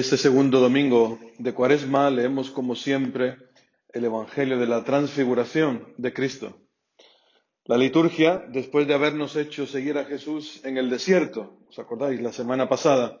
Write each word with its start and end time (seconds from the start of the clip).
Este 0.00 0.16
segundo 0.16 0.60
domingo 0.60 1.18
de 1.36 1.52
Cuaresma 1.52 2.08
leemos 2.08 2.50
como 2.50 2.74
siempre 2.74 3.36
el 3.92 4.06
Evangelio 4.06 4.56
de 4.56 4.66
la 4.66 4.82
Transfiguración 4.82 5.92
de 5.98 6.14
Cristo. 6.14 6.56
La 7.66 7.76
liturgia, 7.76 8.42
después 8.48 8.88
de 8.88 8.94
habernos 8.94 9.36
hecho 9.36 9.66
seguir 9.66 9.98
a 9.98 10.06
Jesús 10.06 10.64
en 10.64 10.78
el 10.78 10.88
desierto, 10.88 11.58
¿os 11.68 11.78
acordáis? 11.78 12.18
La 12.22 12.32
semana 12.32 12.66
pasada, 12.66 13.20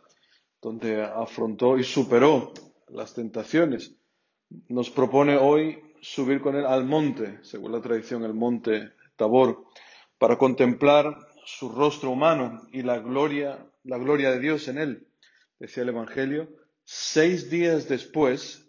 donde 0.62 1.02
afrontó 1.02 1.76
y 1.76 1.84
superó 1.84 2.54
las 2.88 3.12
tentaciones, 3.12 3.94
nos 4.68 4.88
propone 4.88 5.36
hoy 5.36 5.82
subir 6.00 6.40
con 6.40 6.56
él 6.56 6.64
al 6.64 6.86
monte, 6.86 7.40
según 7.42 7.72
la 7.72 7.82
tradición, 7.82 8.24
el 8.24 8.32
monte 8.32 8.92
Tabor, 9.16 9.66
para 10.16 10.38
contemplar 10.38 11.14
su 11.44 11.68
rostro 11.68 12.08
humano 12.08 12.62
y 12.72 12.80
la 12.80 13.00
gloria, 13.00 13.66
la 13.84 13.98
gloria 13.98 14.30
de 14.30 14.40
Dios 14.40 14.66
en 14.68 14.78
él 14.78 15.06
decía 15.60 15.82
el 15.82 15.90
Evangelio, 15.90 16.48
seis 16.92 17.48
días 17.48 17.88
después 17.88 18.68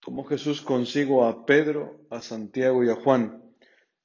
tomó 0.00 0.24
Jesús 0.24 0.60
consigo 0.60 1.24
a 1.24 1.46
Pedro, 1.46 2.00
a 2.10 2.20
Santiago 2.20 2.82
y 2.82 2.90
a 2.90 2.96
Juan, 2.96 3.40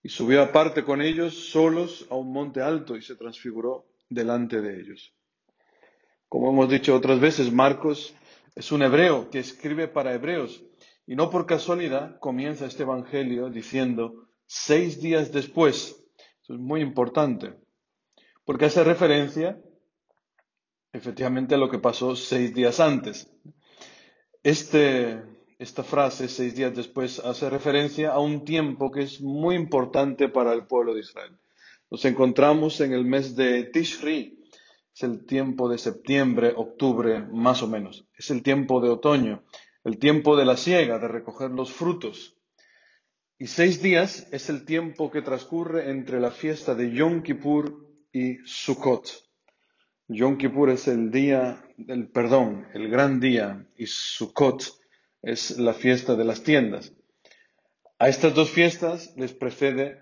y 0.04 0.10
subió 0.10 0.44
aparte 0.44 0.84
con 0.84 1.02
ellos 1.02 1.50
solos 1.50 2.06
a 2.12 2.16
un 2.16 2.32
monte 2.32 2.62
alto 2.62 2.96
y 2.96 3.02
se 3.02 3.16
transfiguró 3.16 3.88
delante 4.10 4.62
de 4.62 4.80
ellos. 4.80 5.12
Como 6.30 6.52
hemos 6.52 6.70
dicho 6.70 6.96
otras 6.96 7.20
veces, 7.20 7.52
Marcos 7.52 8.14
es 8.54 8.72
un 8.72 8.84
hebreo 8.84 9.32
que 9.32 9.40
escribe 9.40 9.88
para 9.88 10.14
hebreos, 10.14 10.64
y 11.08 11.16
no 11.16 11.32
por 11.32 11.48
casualidad 11.48 12.20
comienza 12.20 12.68
este 12.68 12.84
Evangelio 12.84 13.50
diciendo 13.50 14.28
seis 14.46 15.02
días 15.02 15.32
después. 15.32 16.06
Es 16.48 16.56
muy 16.60 16.82
importante, 16.82 17.56
porque 18.46 18.66
hace 18.66 18.84
referencia 18.84 19.60
efectivamente 20.94 21.58
lo 21.58 21.70
que 21.70 21.80
pasó 21.80 22.16
seis 22.16 22.54
días 22.54 22.80
antes. 22.80 23.30
Este, 24.44 25.24
esta 25.60 25.84
frase, 25.84 26.28
seis 26.28 26.56
días 26.56 26.76
después, 26.76 27.20
hace 27.20 27.50
referencia 27.50 28.12
a 28.12 28.20
un 28.20 28.46
tiempo 28.46 28.92
que 28.92 29.02
es 29.02 29.22
muy 29.22 29.56
importante 29.56 30.30
para 30.30 30.54
el 30.54 30.68
pueblo 30.68 30.94
de 30.94 31.02
Israel. 31.02 31.38
Nos 31.90 32.06
encontramos 32.06 32.82
en 32.82 32.94
el 32.94 33.06
mes 33.06 33.36
de 33.36 33.64
Tishri, 33.64 34.38
es 34.94 35.04
el 35.04 35.26
tiempo 35.26 35.70
de 35.70 35.78
septiembre, 35.78 36.54
octubre, 36.56 37.22
más 37.32 37.62
o 37.62 37.68
menos. 37.68 38.08
Es 38.18 38.32
el 38.32 38.42
tiempo 38.42 38.82
de 38.82 38.90
otoño, 38.90 39.44
el 39.84 40.00
tiempo 40.00 40.36
de 40.36 40.46
la 40.46 40.58
siega, 40.58 40.98
de 40.98 41.08
recoger 41.08 41.52
los 41.52 41.72
frutos. 41.72 42.36
Y 43.38 43.46
seis 43.48 43.82
días 43.82 44.28
es 44.32 44.50
el 44.50 44.66
tiempo 44.66 45.12
que 45.12 45.22
transcurre 45.22 45.92
entre 45.92 46.20
la 46.20 46.32
fiesta 46.32 46.74
de 46.74 46.92
Yom 46.92 47.22
Kippur 47.22 47.88
y 48.12 48.38
Sukkot. 48.46 49.27
Yom 50.10 50.38
Kippur 50.38 50.70
es 50.70 50.88
el 50.88 51.12
día 51.12 51.62
del 51.76 52.08
perdón, 52.08 52.66
el 52.74 52.88
gran 52.88 53.20
día, 53.20 53.68
y 53.76 53.88
Sukkot 53.88 54.64
es 55.22 55.58
la 55.58 55.74
fiesta 55.74 56.16
de 56.16 56.24
las 56.24 56.44
tiendas. 56.44 56.94
A 58.00 58.08
estas 58.08 58.34
dos 58.34 58.50
fiestas 58.50 59.14
les 59.18 59.34
precede 59.34 60.02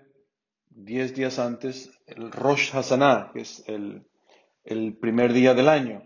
diez 0.70 1.12
días 1.12 1.40
antes 1.40 1.90
el 2.06 2.30
Rosh 2.30 2.70
Hashanah, 2.70 3.32
que 3.32 3.40
es 3.40 3.64
el, 3.66 4.06
primer 5.00 5.32
día 5.32 5.54
del 5.54 5.68
año. 5.68 6.04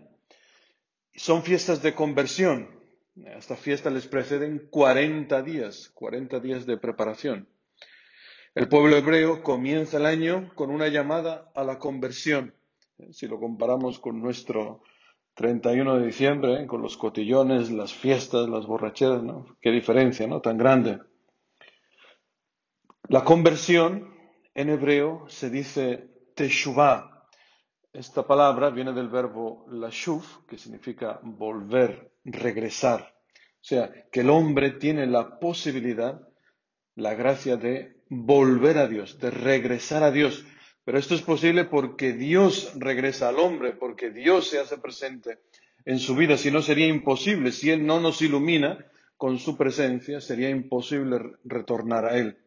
Son 1.13 1.43
fiestas 1.43 1.83
de 1.83 1.93
conversión. 1.93 2.69
A 3.27 3.37
esta 3.37 3.55
fiesta 3.55 3.91
les 3.91 4.07
preceden 4.07 4.67
40 4.71 5.43
días, 5.43 5.89
40 5.93 6.39
días 6.39 6.65
de 6.65 6.77
preparación. 6.77 7.49
El 8.55 8.67
pueblo 8.67 8.97
hebreo 8.97 9.43
comienza 9.43 9.97
el 9.97 10.07
año 10.07 10.51
con 10.55 10.71
una 10.71 10.87
llamada 10.87 11.51
a 11.53 11.63
la 11.63 11.77
conversión 11.77 12.55
si 13.11 13.27
lo 13.27 13.39
comparamos 13.39 13.99
con 13.99 14.21
nuestro 14.21 14.81
31 15.35 15.97
de 15.97 16.05
diciembre, 16.05 16.67
con 16.67 16.81
los 16.81 16.97
cotillones, 16.97 17.71
las 17.71 17.93
fiestas, 17.93 18.49
las 18.49 18.65
borracheras, 18.65 19.23
¿no? 19.23 19.57
Qué 19.61 19.71
diferencia, 19.71 20.27
¿no? 20.27 20.41
Tan 20.41 20.57
grande. 20.57 20.99
La 23.07 23.23
conversión 23.23 24.13
en 24.53 24.69
hebreo 24.69 25.25
se 25.27 25.49
dice 25.49 26.09
teshuvah. 26.35 27.27
Esta 27.93 28.25
palabra 28.25 28.69
viene 28.69 28.93
del 28.93 29.09
verbo 29.09 29.65
lashuv, 29.69 30.23
que 30.47 30.57
significa 30.57 31.19
volver, 31.23 32.13
regresar. 32.23 33.01
O 33.01 33.63
sea, 33.63 33.91
que 34.11 34.21
el 34.21 34.29
hombre 34.29 34.71
tiene 34.71 35.05
la 35.07 35.39
posibilidad, 35.39 36.27
la 36.95 37.13
gracia 37.13 37.57
de 37.57 38.01
volver 38.09 38.77
a 38.77 38.87
Dios, 38.87 39.19
de 39.19 39.29
regresar 39.29 40.03
a 40.03 40.11
Dios. 40.11 40.45
Pero 40.83 40.97
esto 40.97 41.13
es 41.13 41.21
posible 41.21 41.65
porque 41.65 42.13
Dios 42.13 42.73
regresa 42.75 43.29
al 43.29 43.39
hombre, 43.39 43.73
porque 43.73 44.09
Dios 44.09 44.49
se 44.49 44.59
hace 44.59 44.77
presente 44.77 45.39
en 45.85 45.99
su 45.99 46.15
vida. 46.15 46.37
Si 46.37 46.49
no, 46.49 46.61
sería 46.61 46.87
imposible. 46.87 47.51
Si 47.51 47.69
Él 47.69 47.85
no 47.85 47.99
nos 47.99 48.21
ilumina 48.21 48.85
con 49.17 49.37
su 49.37 49.57
presencia, 49.57 50.21
sería 50.21 50.49
imposible 50.49 51.19
retornar 51.43 52.05
a 52.05 52.17
Él. 52.17 52.37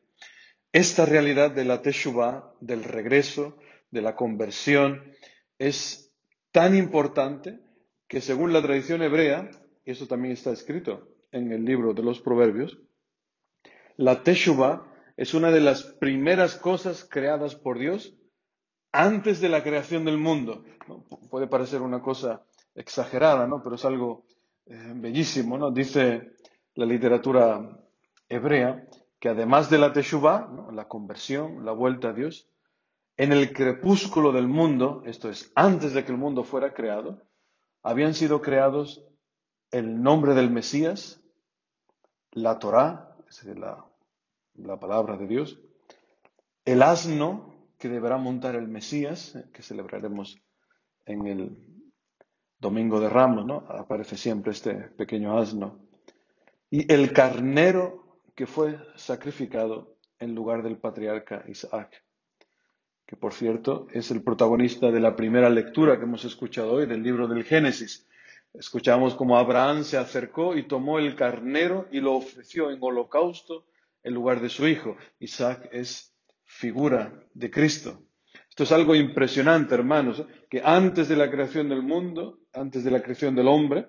Esta 0.73 1.07
realidad 1.07 1.53
de 1.53 1.65
la 1.65 1.83
Teshuvah, 1.83 2.53
del 2.61 2.83
regreso, 2.83 3.57
de 3.93 4.03
la 4.03 4.17
conversión, 4.17 5.13
es 5.59 6.13
tan 6.51 6.77
importante 6.77 7.61
que 8.09 8.21
según 8.21 8.53
la 8.53 8.63
tradición 8.63 9.03
hebrea, 9.03 9.51
y 9.85 9.93
eso 9.93 10.09
también 10.09 10.33
está 10.33 10.51
escrito 10.51 11.09
en 11.31 11.53
el 11.53 11.65
libro 11.65 11.95
de 11.95 12.03
los 12.03 12.21
Proverbios, 12.21 12.79
la 13.97 14.25
Teshuvah 14.25 14.93
es 15.17 15.35
una 15.35 15.53
de 15.53 15.61
las 15.61 15.85
primeras 15.85 16.57
cosas 16.57 17.05
creadas 17.09 17.55
por 17.55 17.79
Dios 17.79 18.17
antes 18.95 19.41
de 19.41 19.49
la 19.49 19.63
creación 19.63 20.05
del 20.05 20.19
mundo. 20.19 20.65
Puede 21.29 21.49
parecer 21.49 21.83
una 21.83 22.01
cosa 22.01 22.45
exagerada, 22.77 23.47
¿no? 23.47 23.61
pero 23.63 23.75
es 23.75 23.85
algo 23.85 24.25
eh, 24.67 24.93
bellísimo. 24.95 25.59
¿no? 25.59 25.73
Dice 25.73 26.33
la 26.75 26.87
literatura 26.87 27.77
hebrea 28.29 28.87
que 29.19 29.29
además 29.31 29.69
de 29.69 29.79
la 29.79 29.93
Teshuvah, 29.93 30.71
la 30.73 30.87
conversión, 30.87 31.65
la 31.65 31.73
vuelta 31.73 32.11
a 32.11 32.13
Dios, 32.13 32.49
en 33.17 33.33
el 33.33 33.53
crepúsculo 33.53 34.33
del 34.33 34.47
mundo, 34.47 35.03
esto 35.07 35.29
es, 35.29 35.51
antes 35.55 35.93
de 35.93 36.05
que 36.05 36.13
el 36.13 36.19
mundo 36.19 36.45
fuera 36.45 36.73
creado, 36.73 37.23
habían 37.83 38.15
sido 38.15 38.43
creados 38.43 39.05
el 39.71 40.03
nombre 40.03 40.35
del 40.35 40.51
Mesías, 40.51 41.21
la 42.31 42.59
Torá, 42.59 43.17
la 44.55 44.79
palabra 44.79 45.17
de 45.17 45.27
Dios, 45.27 45.59
el 46.65 46.83
asno, 46.83 47.54
que 47.85 47.91
deberá 47.91 48.17
montar 48.17 48.55
el 48.55 48.67
Mesías, 48.67 49.37
eh, 49.37 49.45
que 49.53 49.61
celebraremos 49.61 50.41
en 51.05 51.27
el 51.27 51.59
Domingo 52.59 52.99
de 52.99 53.11
Ramos, 53.11 53.45
¿no? 53.45 53.57
Aparece 53.69 54.17
siempre 54.17 54.53
este 54.53 54.73
pequeño 54.73 55.39
asno. 55.39 55.87
Y 56.71 56.91
el 56.91 57.13
carnero 57.13 58.23
que 58.35 58.47
fue 58.47 58.79
sacrificado 58.97 59.99
en 60.19 60.35
lugar 60.35 60.63
del 60.63 60.79
patriarca 60.79 61.45
Isaac, 61.47 62.03
que 63.05 63.17
por 63.17 63.35
cierto 63.35 63.87
es 63.93 64.11
el 64.11 64.23
protagonista 64.23 64.91
de 64.91 65.01
la 65.01 65.15
primera 65.15 65.51
lectura 65.51 65.99
que 65.99 66.05
hemos 66.05 66.25
escuchado 66.25 66.73
hoy 66.73 66.87
del 66.87 67.03
libro 67.03 67.29
del 67.29 67.45
Génesis. 67.45 68.09
Escuchamos 68.55 69.15
cómo 69.15 69.37
Abraham 69.37 69.85
se 69.85 69.99
acercó 69.99 70.57
y 70.57 70.67
tomó 70.67 70.99
el 70.99 71.17
carnero 71.17 71.87
y 71.93 72.01
lo 72.01 72.15
ofreció 72.15 72.71
en 72.71 72.79
holocausto 72.81 73.67
en 74.03 74.15
lugar 74.15 74.41
de 74.41 74.49
su 74.49 74.67
hijo. 74.67 74.97
Isaac 75.19 75.69
es 75.71 76.14
figura 76.59 77.13
de 77.35 77.51
Cristo. 77.51 78.03
Esto 78.49 78.63
es 78.63 78.73
algo 78.73 78.95
impresionante, 78.95 79.75
hermanos, 79.75 80.25
que 80.49 80.63
antes 80.65 81.09
de 81.09 81.17
la 81.17 81.31
creación 81.31 81.69
del 81.69 81.83
mundo, 81.83 82.39
antes 82.53 82.85
de 82.85 82.91
la 82.93 83.03
creación 83.03 83.35
del 83.35 83.49
hombre, 83.49 83.89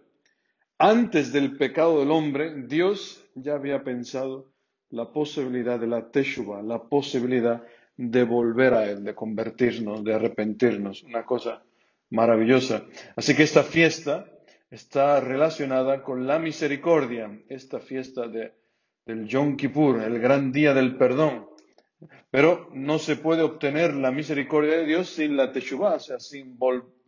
antes 0.79 1.31
del 1.31 1.57
pecado 1.57 1.99
del 1.99 2.09
hombre, 2.09 2.63
Dios 2.65 3.23
ya 3.35 3.53
había 3.53 3.83
pensado 3.83 4.51
la 4.89 5.11
posibilidad 5.13 5.79
de 5.79 5.87
la 5.87 6.09
teshuva, 6.09 6.63
la 6.63 6.83
posibilidad 6.83 7.63
de 7.97 8.23
volver 8.23 8.73
a 8.73 8.89
Él, 8.89 9.03
de 9.03 9.13
convertirnos, 9.13 10.03
de 10.03 10.15
arrepentirnos, 10.15 11.03
una 11.03 11.23
cosa 11.23 11.63
maravillosa. 12.09 12.85
Así 13.15 13.35
que 13.35 13.43
esta 13.43 13.63
fiesta 13.63 14.25
está 14.71 15.19
relacionada 15.19 16.01
con 16.01 16.25
la 16.25 16.39
misericordia, 16.39 17.39
esta 17.47 17.79
fiesta 17.79 18.27
de, 18.27 18.53
del 19.05 19.27
Yom 19.27 19.55
Kippur, 19.55 20.01
el 20.01 20.19
gran 20.19 20.51
día 20.51 20.73
del 20.73 20.97
perdón. 20.97 21.54
Pero 22.31 22.69
no 22.73 22.99
se 22.99 23.15
puede 23.15 23.41
obtener 23.41 23.93
la 23.93 24.11
misericordia 24.11 24.77
de 24.77 24.85
Dios 24.85 25.09
sin 25.09 25.37
la 25.37 25.51
teshuvah, 25.51 25.95
o 25.95 25.99
sea, 25.99 26.19
sin 26.19 26.57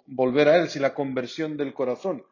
volver 0.06 0.48
a 0.48 0.58
Él, 0.58 0.70
sin 0.70 0.82
la 0.82 0.94
conversión 0.94 1.58
del 1.58 1.74
corazón. 1.74 2.24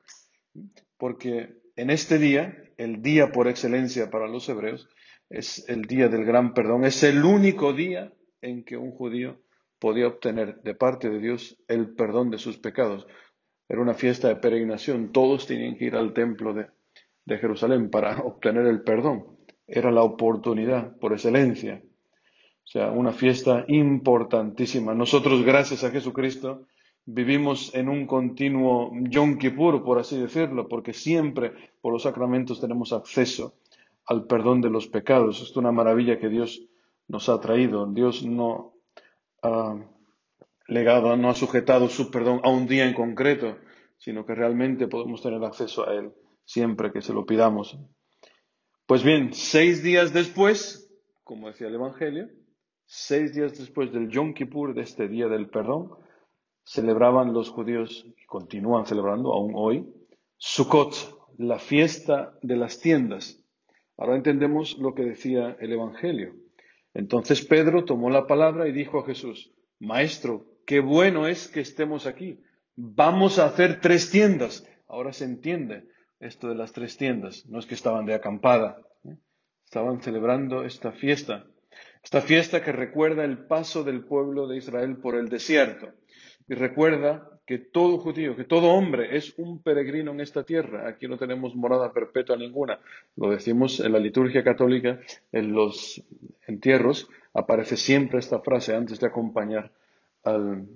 Porque 0.97 1.55
en 1.75 1.89
este 1.89 2.17
día, 2.17 2.57
el 2.77 3.01
día 3.01 3.31
por 3.31 3.47
excelencia 3.47 4.09
para 4.09 4.27
los 4.27 4.47
hebreos, 4.47 4.87
es 5.29 5.67
el 5.67 5.83
día 5.83 6.07
del 6.07 6.25
gran 6.25 6.53
perdón. 6.53 6.85
Es 6.85 7.03
el 7.03 7.23
único 7.23 7.73
día 7.73 8.13
en 8.41 8.63
que 8.63 8.77
un 8.77 8.91
judío 8.91 9.41
podía 9.79 10.07
obtener 10.07 10.61
de 10.61 10.75
parte 10.75 11.09
de 11.09 11.19
Dios 11.19 11.57
el 11.67 11.95
perdón 11.95 12.29
de 12.29 12.37
sus 12.37 12.57
pecados. 12.57 13.07
Era 13.67 13.81
una 13.81 13.93
fiesta 13.93 14.27
de 14.27 14.35
peregrinación. 14.37 15.11
Todos 15.11 15.47
tenían 15.47 15.75
que 15.77 15.85
ir 15.85 15.95
al 15.95 16.13
templo 16.13 16.53
de, 16.53 16.67
de 17.25 17.37
Jerusalén 17.37 17.89
para 17.89 18.19
obtener 18.19 18.67
el 18.67 18.83
perdón. 18.83 19.37
Era 19.67 19.91
la 19.91 20.03
oportunidad 20.03 20.97
por 20.99 21.13
excelencia. 21.13 21.81
O 22.65 22.67
sea, 22.67 22.89
una 22.89 23.11
fiesta 23.11 23.63
importantísima. 23.67 24.95
Nosotros, 24.95 25.43
gracias 25.43 25.83
a 25.83 25.91
Jesucristo, 25.91 26.63
vivimos 27.05 27.73
en 27.75 27.89
un 27.89 28.07
continuo 28.07 28.91
Yom 29.09 29.37
Kippur, 29.37 29.83
por 29.83 29.99
así 29.99 30.19
decirlo, 30.19 30.67
porque 30.67 30.91
siempre 30.91 31.53
por 31.81 31.93
los 31.93 32.03
sacramentos 32.03 32.59
tenemos 32.59 32.91
acceso 32.91 33.53
al 34.07 34.25
perdón 34.25 34.61
de 34.61 34.71
los 34.71 34.87
pecados. 34.87 35.41
Es 35.41 35.55
una 35.55 35.71
maravilla 35.71 36.19
que 36.19 36.29
Dios 36.29 36.63
nos 37.07 37.29
ha 37.29 37.39
traído. 37.39 37.85
Dios 37.85 38.25
no 38.25 38.73
ha 39.43 39.75
legado, 40.67 41.15
no 41.15 41.29
ha 41.29 41.35
sujetado 41.35 41.87
su 41.87 42.09
perdón 42.09 42.41
a 42.43 42.49
un 42.49 42.65
día 42.65 42.85
en 42.87 42.95
concreto, 42.95 43.57
sino 43.97 44.25
que 44.25 44.33
realmente 44.33 44.87
podemos 44.87 45.21
tener 45.21 45.43
acceso 45.43 45.87
a 45.87 45.93
Él 45.93 46.11
siempre 46.45 46.91
que 46.91 47.01
se 47.01 47.13
lo 47.13 47.25
pidamos. 47.25 47.77
Pues 48.85 49.03
bien, 49.03 49.33
seis 49.33 49.83
días 49.83 50.13
después, 50.13 50.91
como 51.23 51.47
decía 51.47 51.67
el 51.67 51.75
Evangelio, 51.75 52.29
seis 52.85 53.33
días 53.33 53.57
después 53.57 53.91
del 53.91 54.09
Yom 54.09 54.33
Kippur, 54.33 54.73
de 54.73 54.81
este 54.81 55.07
día 55.07 55.27
del 55.27 55.49
perdón, 55.49 55.91
celebraban 56.63 57.33
los 57.33 57.49
judíos, 57.49 58.05
y 58.05 58.25
continúan 58.25 58.85
celebrando 58.85 59.33
aún 59.33 59.53
hoy, 59.55 59.87
Sukkot, 60.37 60.93
la 61.37 61.59
fiesta 61.59 62.37
de 62.41 62.55
las 62.55 62.79
tiendas. 62.79 63.43
Ahora 63.97 64.15
entendemos 64.15 64.77
lo 64.77 64.93
que 64.93 65.03
decía 65.03 65.55
el 65.59 65.71
Evangelio. 65.73 66.35
Entonces 66.93 67.45
Pedro 67.45 67.85
tomó 67.85 68.09
la 68.09 68.27
palabra 68.27 68.67
y 68.67 68.71
dijo 68.71 68.99
a 68.99 69.05
Jesús, 69.05 69.53
Maestro, 69.79 70.45
qué 70.65 70.79
bueno 70.79 71.27
es 71.27 71.47
que 71.47 71.61
estemos 71.61 72.05
aquí. 72.07 72.39
Vamos 72.75 73.39
a 73.39 73.45
hacer 73.45 73.79
tres 73.81 74.09
tiendas. 74.09 74.67
Ahora 74.87 75.13
se 75.13 75.25
entiende 75.25 75.87
esto 76.19 76.47
de 76.49 76.55
las 76.55 76.71
tres 76.71 76.97
tiendas. 76.97 77.45
No 77.47 77.59
es 77.59 77.65
que 77.65 77.75
estaban 77.75 78.05
de 78.05 78.13
acampada. 78.13 78.81
¿eh? 79.03 79.17
Estaban 79.65 80.01
celebrando 80.01 80.63
esta 80.63 80.91
fiesta. 80.91 81.45
Esta 82.05 82.21
fiesta 82.21 82.61
que 82.61 82.71
recuerda 82.71 83.25
el 83.25 83.47
paso 83.47 83.83
del 83.83 84.03
pueblo 84.03 84.47
de 84.47 84.57
Israel 84.57 84.97
por 84.97 85.15
el 85.15 85.27
desierto. 85.27 85.89
Y 86.47 86.53
recuerda 86.53 87.31
que 87.47 87.57
todo 87.57 87.97
judío, 87.97 88.35
que 88.35 88.43
todo 88.43 88.67
hombre 88.73 89.17
es 89.17 89.33
un 89.39 89.63
peregrino 89.63 90.11
en 90.11 90.19
esta 90.19 90.43
tierra. 90.43 90.87
Aquí 90.87 91.07
no 91.07 91.17
tenemos 91.17 91.55
morada 91.55 91.91
perpetua 91.91 92.37
ninguna. 92.37 92.79
Lo 93.15 93.31
decimos 93.31 93.79
en 93.79 93.91
la 93.91 93.97
liturgia 93.97 94.43
católica, 94.43 94.99
en 95.31 95.53
los 95.53 96.03
entierros, 96.45 97.09
aparece 97.33 97.75
siempre 97.75 98.19
esta 98.19 98.39
frase 98.39 98.75
antes 98.75 98.99
de 98.99 99.07
acompañar 99.07 99.71
al 100.23 100.67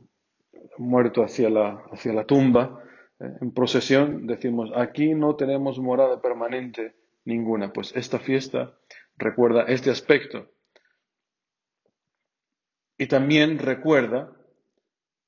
muerto 0.79 1.23
hacia 1.23 1.51
la, 1.51 1.83
hacia 1.91 2.11
la 2.11 2.25
tumba. 2.25 2.83
Eh, 3.19 3.37
en 3.39 3.51
procesión 3.51 4.25
decimos, 4.25 4.71
aquí 4.75 5.13
no 5.13 5.35
tenemos 5.35 5.77
morada 5.77 6.23
permanente 6.23 6.95
ninguna. 7.23 7.71
Pues 7.71 7.95
esta 7.95 8.17
fiesta 8.17 8.73
recuerda 9.15 9.65
este 9.65 9.91
aspecto. 9.91 10.47
Y 12.99 13.07
también 13.07 13.59
recuerda 13.59 14.29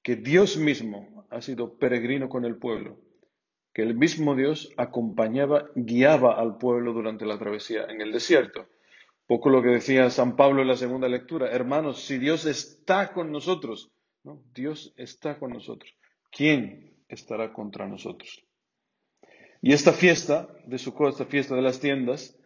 que 0.04 0.18
Dios 0.18 0.58
mismo 0.58 1.26
ha 1.30 1.42
sido 1.42 1.78
peregrino 1.78 2.28
con 2.28 2.44
el 2.44 2.58
pueblo, 2.58 3.00
que 3.74 3.82
el 3.82 3.96
mismo 3.96 4.36
Dios 4.36 4.74
acompañaba, 4.76 5.70
guiaba 5.76 6.38
al 6.38 6.58
pueblo 6.58 6.92
durante 6.92 7.26
la 7.26 7.40
travesía 7.40 7.86
en 7.86 8.02
el 8.02 8.12
desierto. 8.12 8.68
Poco 9.26 9.50
lo 9.50 9.64
que 9.64 9.70
decía 9.70 10.10
San 10.10 10.36
Pablo 10.36 10.62
en 10.62 10.68
la 10.68 10.76
segunda 10.76 11.08
lectura, 11.08 11.50
hermanos, 11.50 12.04
si 12.04 12.18
Dios 12.18 12.46
está 12.46 13.14
con 13.14 13.32
nosotros, 13.32 13.90
¿no? 14.26 14.44
Dios 14.54 14.94
está 14.98 15.40
con 15.40 15.52
nosotros, 15.52 15.96
¿quién 16.30 16.98
estará 17.08 17.54
contra 17.54 17.88
nosotros? 17.88 18.44
Y 19.62 19.72
esta 19.72 19.94
fiesta 19.94 20.50
de 20.66 20.78
Sukkot, 20.78 21.12
esta 21.12 21.26
fiesta 21.26 21.56
de 21.56 21.62
las 21.62 21.80
tiendas, 21.80 22.38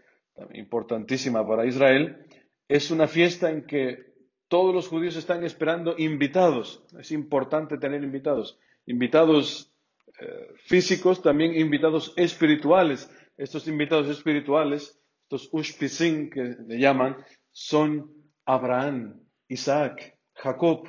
importantísima 0.54 1.48
para 1.48 1.66
Israel, 1.66 2.28
es 2.68 2.92
una 2.92 3.08
fiesta 3.08 3.50
en 3.50 3.66
que 3.66 4.15
todos 4.48 4.74
los 4.74 4.88
judíos 4.88 5.16
están 5.16 5.44
esperando 5.44 5.96
invitados. 5.98 6.84
Es 7.00 7.12
importante 7.12 7.78
tener 7.78 8.04
invitados. 8.04 8.60
Invitados 8.86 9.74
eh, 10.20 10.54
físicos, 10.58 11.22
también 11.22 11.56
invitados 11.56 12.14
espirituales. 12.16 13.10
Estos 13.38 13.68
invitados 13.68 14.08
espirituales, 14.08 15.00
estos 15.24 15.50
ushpisin 15.52 16.30
que 16.30 16.56
le 16.68 16.80
llaman, 16.80 17.18
son 17.52 18.12
Abraham, 18.46 19.20
Isaac, 19.48 20.18
Jacob, 20.34 20.88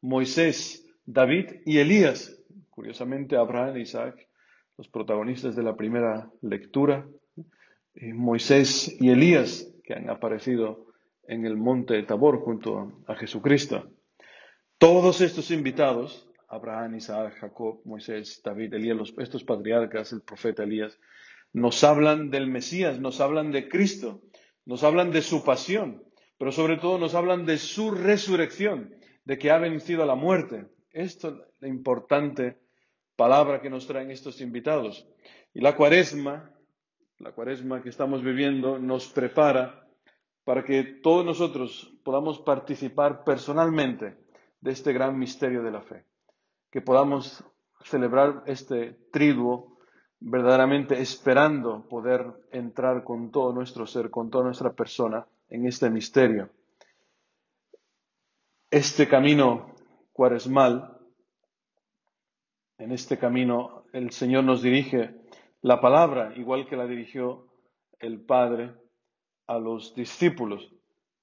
Moisés, 0.00 0.84
David 1.04 1.60
y 1.64 1.78
Elías. 1.78 2.36
Curiosamente, 2.70 3.36
Abraham 3.36 3.76
e 3.76 3.80
Isaac, 3.80 4.28
los 4.76 4.88
protagonistas 4.88 5.56
de 5.56 5.62
la 5.62 5.76
primera 5.76 6.30
lectura, 6.42 7.06
Moisés 7.94 8.94
y 9.00 9.08
Elías, 9.10 9.72
que 9.84 9.94
han 9.94 10.10
aparecido 10.10 10.85
en 11.28 11.44
el 11.46 11.56
monte 11.56 11.94
de 11.94 12.02
Tabor 12.02 12.40
junto 12.40 13.02
a 13.06 13.14
Jesucristo. 13.14 13.90
Todos 14.78 15.20
estos 15.20 15.50
invitados, 15.50 16.28
Abraham, 16.48 16.96
Isaac, 16.96 17.34
Jacob, 17.40 17.80
Moisés, 17.84 18.40
David, 18.44 18.74
Elías, 18.74 19.14
estos 19.18 19.44
patriarcas, 19.44 20.12
el 20.12 20.22
profeta 20.22 20.64
Elías, 20.64 20.98
nos 21.52 21.82
hablan 21.84 22.30
del 22.30 22.48
Mesías, 22.48 23.00
nos 23.00 23.20
hablan 23.20 23.50
de 23.50 23.68
Cristo, 23.68 24.22
nos 24.64 24.84
hablan 24.84 25.10
de 25.10 25.22
su 25.22 25.44
pasión, 25.44 26.04
pero 26.38 26.52
sobre 26.52 26.76
todo 26.76 26.98
nos 26.98 27.14
hablan 27.14 27.46
de 27.46 27.56
su 27.56 27.90
resurrección, 27.90 28.94
de 29.24 29.38
que 29.38 29.50
ha 29.50 29.58
vencido 29.58 30.02
a 30.02 30.06
la 30.06 30.14
muerte. 30.14 30.66
Esto 30.90 31.28
es 31.28 31.34
la 31.60 31.68
importante 31.68 32.58
palabra 33.16 33.62
que 33.62 33.70
nos 33.70 33.86
traen 33.86 34.10
estos 34.10 34.40
invitados. 34.40 35.08
Y 35.54 35.60
la 35.60 35.74
cuaresma, 35.74 36.52
la 37.18 37.32
cuaresma 37.32 37.82
que 37.82 37.88
estamos 37.88 38.22
viviendo, 38.22 38.78
nos 38.78 39.08
prepara 39.08 39.85
para 40.46 40.64
que 40.64 40.84
todos 40.84 41.24
nosotros 41.24 41.92
podamos 42.04 42.38
participar 42.38 43.24
personalmente 43.24 44.16
de 44.60 44.70
este 44.70 44.92
gran 44.92 45.18
misterio 45.18 45.60
de 45.64 45.72
la 45.72 45.82
fe, 45.82 46.04
que 46.70 46.80
podamos 46.80 47.42
celebrar 47.82 48.44
este 48.46 48.92
triduo 49.10 49.76
verdaderamente 50.20 51.00
esperando 51.00 51.88
poder 51.88 52.24
entrar 52.52 53.02
con 53.02 53.32
todo 53.32 53.52
nuestro 53.52 53.88
ser, 53.88 54.08
con 54.08 54.30
toda 54.30 54.44
nuestra 54.44 54.72
persona 54.72 55.26
en 55.48 55.66
este 55.66 55.90
misterio. 55.90 56.48
Este 58.70 59.08
camino 59.08 59.74
cuaresmal, 60.12 60.96
en 62.78 62.92
este 62.92 63.18
camino 63.18 63.82
el 63.92 64.12
Señor 64.12 64.44
nos 64.44 64.62
dirige 64.62 65.12
la 65.62 65.80
palabra, 65.80 66.34
igual 66.36 66.68
que 66.68 66.76
la 66.76 66.86
dirigió 66.86 67.48
el 67.98 68.20
Padre 68.20 68.85
a 69.46 69.58
los 69.58 69.94
discípulos 69.94 70.72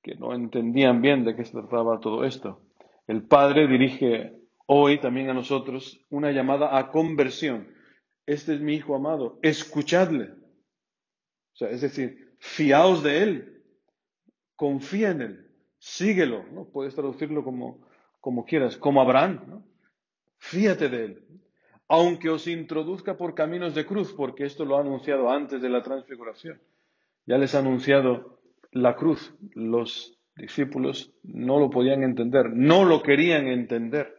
que 0.01 0.15
no 0.15 0.33
entendían 0.33 1.01
bien 1.01 1.23
de 1.23 1.35
qué 1.35 1.45
se 1.45 1.51
trataba 1.51 1.99
todo 1.99 2.25
esto. 2.25 2.61
El 3.07 3.23
Padre 3.23 3.67
dirige 3.67 4.33
hoy 4.65 4.99
también 4.99 5.29
a 5.29 5.33
nosotros 5.33 5.99
una 6.09 6.31
llamada 6.31 6.77
a 6.77 6.91
conversión. 6.91 7.67
Este 8.25 8.53
es 8.53 8.61
mi 8.61 8.75
Hijo 8.75 8.95
amado, 8.95 9.39
escuchadle. 9.41 10.31
O 11.53 11.55
sea, 11.55 11.69
es 11.69 11.81
decir, 11.81 12.35
fiaos 12.39 13.03
de 13.03 13.23
Él, 13.23 13.63
confía 14.55 15.11
en 15.11 15.21
Él, 15.21 15.51
síguelo. 15.79 16.43
¿no? 16.51 16.65
Puedes 16.65 16.95
traducirlo 16.95 17.43
como, 17.43 17.85
como 18.19 18.45
quieras, 18.45 18.77
como 18.77 19.01
Abraham. 19.01 19.41
¿no? 19.47 19.63
Fíate 20.37 20.89
de 20.89 21.05
Él. 21.05 21.27
Aunque 21.87 22.29
os 22.29 22.47
introduzca 22.47 23.17
por 23.17 23.35
caminos 23.35 23.75
de 23.75 23.85
cruz, 23.85 24.13
porque 24.13 24.45
esto 24.45 24.65
lo 24.65 24.77
ha 24.77 24.81
anunciado 24.81 25.29
antes 25.29 25.61
de 25.61 25.69
la 25.69 25.83
transfiguración 25.83 26.59
ya 27.25 27.37
les 27.37 27.55
ha 27.55 27.59
anunciado 27.59 28.39
la 28.71 28.95
cruz. 28.95 29.35
Los 29.53 30.19
discípulos 30.35 31.13
no 31.23 31.59
lo 31.59 31.69
podían 31.69 32.03
entender, 32.03 32.51
no 32.53 32.85
lo 32.85 33.01
querían 33.03 33.47
entender, 33.47 34.13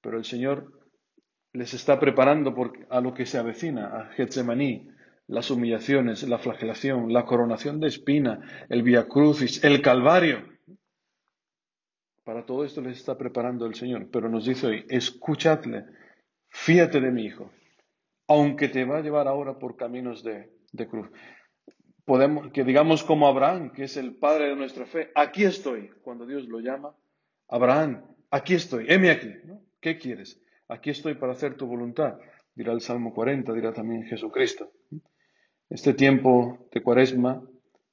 pero 0.00 0.18
el 0.18 0.24
Señor 0.24 0.72
les 1.52 1.74
está 1.74 1.98
preparando 1.98 2.54
a 2.90 3.00
lo 3.00 3.14
que 3.14 3.26
se 3.26 3.38
avecina, 3.38 3.86
a 3.86 4.06
Getsemaní, 4.12 4.88
las 5.26 5.50
humillaciones, 5.50 6.28
la 6.28 6.38
flagelación, 6.38 7.12
la 7.12 7.24
coronación 7.24 7.80
de 7.80 7.88
espina, 7.88 8.40
el 8.68 8.82
Via 8.82 9.06
Crucis, 9.06 9.62
el 9.64 9.82
Calvario. 9.82 10.44
Para 12.24 12.46
todo 12.46 12.64
esto 12.64 12.80
les 12.80 12.98
está 12.98 13.18
preparando 13.18 13.66
el 13.66 13.74
Señor, 13.74 14.08
pero 14.10 14.28
nos 14.28 14.46
dice 14.46 14.66
hoy, 14.66 14.86
escúchadle, 14.88 15.84
fíate 16.48 17.00
de 17.00 17.10
mi 17.10 17.24
Hijo, 17.24 17.50
aunque 18.28 18.68
te 18.68 18.84
va 18.84 18.98
a 18.98 19.02
llevar 19.02 19.26
ahora 19.26 19.58
por 19.58 19.76
caminos 19.76 20.22
de 20.22 20.88
cruz 20.88 21.10
que 22.52 22.64
digamos 22.64 23.04
como 23.04 23.28
Abraham, 23.28 23.70
que 23.70 23.84
es 23.84 23.96
el 23.96 24.16
padre 24.16 24.48
de 24.48 24.56
nuestra 24.56 24.84
fe, 24.86 25.10
aquí 25.14 25.44
estoy, 25.44 25.90
cuando 26.02 26.26
Dios 26.26 26.48
lo 26.48 26.58
llama, 26.58 26.92
Abraham, 27.48 28.04
aquí 28.30 28.54
estoy, 28.54 28.86
heme 28.88 29.10
aquí, 29.10 29.32
¿qué 29.80 29.96
quieres? 29.96 30.40
Aquí 30.68 30.90
estoy 30.90 31.14
para 31.14 31.32
hacer 31.32 31.56
tu 31.56 31.66
voluntad, 31.66 32.18
dirá 32.54 32.72
el 32.72 32.80
Salmo 32.80 33.14
40, 33.14 33.52
dirá 33.52 33.72
también 33.72 34.04
Jesucristo. 34.04 34.72
Este 35.68 35.94
tiempo 35.94 36.68
de 36.72 36.82
cuaresma 36.82 37.44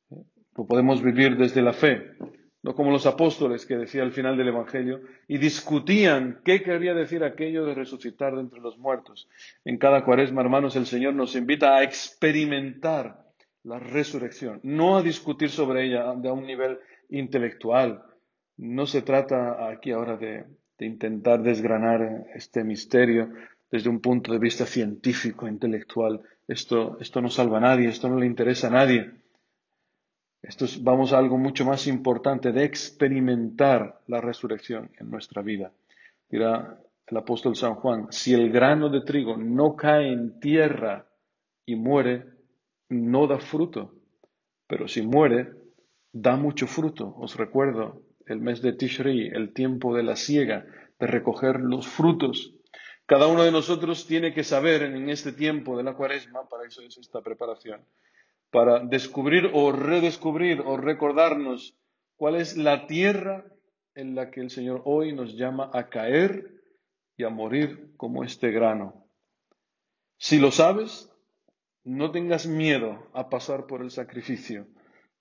¿eh? 0.10 0.24
lo 0.56 0.66
podemos 0.66 1.04
vivir 1.04 1.38
desde 1.38 1.62
la 1.62 1.74
fe, 1.74 2.14
no 2.64 2.74
como 2.74 2.90
los 2.90 3.06
apóstoles 3.06 3.68
que 3.68 3.78
decía 3.78 4.02
al 4.02 4.14
final 4.14 4.36
del 4.36 4.48
Evangelio, 4.48 5.02
y 5.28 5.38
discutían 5.38 6.42
qué 6.44 6.64
quería 6.64 6.96
decir 6.96 7.24
aquello 7.24 7.66
de 7.66 7.76
resucitar 7.76 8.34
de 8.34 8.42
entre 8.42 8.62
los 8.62 8.80
muertos. 8.80 9.30
En 9.64 9.78
cada 9.78 10.04
cuaresma, 10.04 10.42
hermanos, 10.42 10.76
el 10.76 10.88
Señor 10.88 11.14
nos 11.14 11.36
invita 11.36 11.76
a 11.76 11.84
experimentar 11.84 13.27
la 13.68 13.80
resurrección, 13.80 14.62
no 14.64 14.98
a 14.98 15.04
discutir 15.04 15.50
sobre 15.50 15.86
ella 15.86 16.14
de 16.16 16.32
un 16.32 16.46
nivel 16.46 16.80
intelectual. 17.10 18.02
No 18.56 18.86
se 18.86 19.02
trata 19.02 19.70
aquí 19.70 19.92
ahora 19.92 20.16
de 20.16 20.46
intentar 20.80 21.44
desgranar 21.44 22.28
este 22.34 22.64
misterio 22.64 23.30
desde 23.70 23.90
un 23.90 24.00
punto 24.00 24.32
de 24.32 24.40
vista 24.40 24.66
científico, 24.66 25.50
intelectual. 25.50 26.22
Esto, 26.48 26.98
esto 27.02 27.22
no 27.22 27.30
salva 27.30 27.58
a 27.58 27.62
nadie, 27.62 27.90
esto 27.90 28.08
no 28.08 28.18
le 28.18 28.26
interesa 28.26 28.68
a 28.68 28.72
nadie. 28.72 29.12
Esto 30.42 30.64
es, 30.64 30.82
vamos 30.82 31.12
a 31.12 31.18
algo 31.18 31.38
mucho 31.38 31.66
más 31.66 31.88
importante, 31.88 32.54
de 32.54 32.64
experimentar 32.64 34.00
la 34.08 34.22
resurrección 34.22 34.92
en 34.98 35.12
nuestra 35.12 35.42
vida. 35.42 35.74
Dirá 36.30 36.80
el 37.06 37.18
apóstol 37.18 37.58
San 37.58 37.76
Juan, 37.76 38.08
si 38.12 38.34
el 38.34 38.50
grano 38.50 38.90
de 38.90 39.02
trigo 39.02 39.36
no 39.36 39.76
cae 39.76 40.14
en 40.14 40.40
tierra 40.40 41.06
y 41.66 41.76
muere, 41.76 42.37
no 42.90 43.28
da 43.28 43.40
fruto, 43.40 43.94
pero 44.68 44.88
si 44.88 45.02
muere, 45.02 45.54
da 46.12 46.36
mucho 46.36 46.68
fruto. 46.68 47.16
Os 47.18 47.36
recuerdo 47.36 48.02
el 48.26 48.40
mes 48.40 48.62
de 48.62 48.74
Tishri, 48.74 49.28
el 49.28 49.54
tiempo 49.54 49.96
de 49.96 50.04
la 50.04 50.16
siega, 50.16 50.66
de 51.00 51.08
recoger 51.08 51.60
los 51.60 51.88
frutos. 51.88 52.54
Cada 53.06 53.28
uno 53.28 53.44
de 53.44 53.52
nosotros 53.52 54.06
tiene 54.06 54.34
que 54.34 54.44
saber 54.44 54.84
en 54.84 55.10
este 55.10 55.32
tiempo 55.32 55.78
de 55.78 55.84
la 55.84 55.96
cuaresma, 55.96 56.50
para 56.50 56.68
eso 56.68 56.82
es 56.82 56.98
esta 56.98 57.22
preparación, 57.22 57.86
para 58.52 58.80
descubrir 58.80 59.50
o 59.54 59.72
redescubrir 59.72 60.62
o 60.66 60.76
recordarnos 60.78 61.78
cuál 62.18 62.36
es 62.36 62.58
la 62.58 62.88
tierra 62.88 63.46
en 63.96 64.14
la 64.14 64.30
que 64.30 64.42
el 64.42 64.50
Señor 64.50 64.82
hoy 64.86 65.14
nos 65.14 65.36
llama 65.36 65.72
a 65.74 65.90
caer 65.90 66.52
y 67.16 67.24
a 67.24 67.30
morir 67.30 67.94
como 67.98 68.24
este 68.24 68.52
grano. 68.52 69.08
Si 70.18 70.40
lo 70.40 70.52
sabes, 70.52 71.12
no 71.88 72.12
tengas 72.12 72.48
miedo 72.48 73.10
a 73.14 73.30
pasar 73.30 73.66
por 73.66 73.82
el 73.82 73.92
sacrificio, 73.92 74.68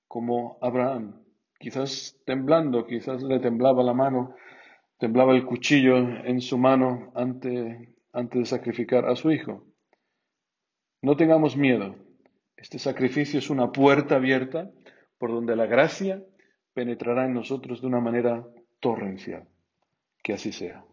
como 0.08 0.58
Abraham, 0.60 1.22
quizás 1.60 2.20
temblando, 2.26 2.86
quizás 2.86 3.22
le 3.22 3.38
temblaba 3.38 3.84
la 3.84 3.94
mano, 3.94 4.34
temblaba 4.98 5.36
el 5.36 5.46
cuchillo 5.46 5.96
en 5.96 6.40
su 6.40 6.58
mano 6.58 7.12
antes, 7.14 7.88
antes 8.12 8.40
de 8.40 8.46
sacrificar 8.46 9.08
a 9.08 9.14
su 9.14 9.30
hijo. 9.30 9.64
No 11.02 11.16
tengamos 11.16 11.56
miedo, 11.56 11.94
este 12.56 12.80
sacrificio 12.80 13.38
es 13.38 13.48
una 13.48 13.70
puerta 13.70 14.16
abierta 14.16 14.72
por 15.18 15.30
donde 15.30 15.54
la 15.54 15.66
gracia 15.66 16.24
penetrará 16.74 17.26
en 17.26 17.34
nosotros 17.34 17.80
de 17.80 17.86
una 17.86 18.00
manera 18.00 18.44
torrencial. 18.80 19.46
Que 20.20 20.32
así 20.32 20.50
sea. 20.50 20.84